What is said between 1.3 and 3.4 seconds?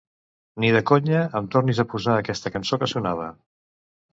em tornis a posar aquesta cançó que sonava.